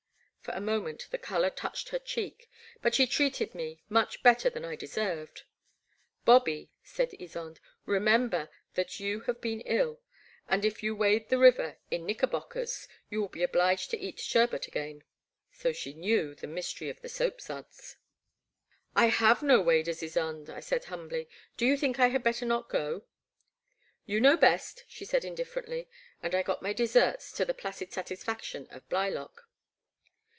[0.43, 2.49] For a moment the colour touched her cheek,
[2.81, 5.43] but she treated me much better than I de served.
[6.25, 10.01] Bobby," said Ysonde, "remember that you have been ill,
[10.49, 14.17] and if you wade the river in knick erbockers you will be obliged to eat
[14.17, 15.03] sherbert again."
[15.51, 17.51] So she knew the mystery of the soapsuds.
[17.51, 19.05] n The Black Water.
[19.05, 22.47] 151 I have no waders, Ysonde/* I said humbly, do you think I had better
[22.47, 23.03] not go?"
[24.07, 25.87] You know best/' she said indifferently;
[26.23, 29.43] and I got my deserts to the placid satisfaction of Bly lock.